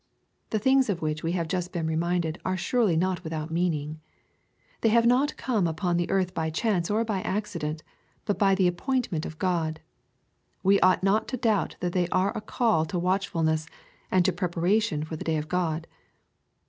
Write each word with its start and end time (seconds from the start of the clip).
The 0.49 0.57
things 0.57 0.89
of 0.89 1.03
which 1.03 1.21
we 1.21 1.33
have 1.33 1.47
just 1.47 1.71
been 1.71 1.85
reminded 1.85 2.39
are 2.43 2.57
surely 2.57 2.97
not 2.97 3.23
without 3.23 3.51
meaning. 3.51 3.99
They 4.81 4.89
have 4.89 5.05
not 5.05 5.37
come 5.37 5.67
on 5.67 5.97
the 5.97 6.09
earth 6.09 6.33
by 6.33 6.49
chance 6.49 6.89
or 6.89 7.05
by 7.05 7.21
accident, 7.21 7.83
but 8.25 8.39
by 8.39 8.55
the 8.55 8.65
appointment 8.67 9.27
of 9.27 9.37
God. 9.37 9.79
We 10.63 10.79
ought 10.79 11.03
not 11.03 11.27
to 11.27 11.37
doubt 11.37 11.75
that 11.81 11.93
they 11.93 12.07
are 12.07 12.35
a 12.35 12.41
call 12.41 12.83
to 12.87 12.97
watchfulness, 12.97 13.67
and 14.09 14.25
to 14.25 14.33
preparation 14.33 15.03
for 15.03 15.15
the 15.17 15.23
day 15.23 15.37
of 15.37 15.47
God. 15.47 15.85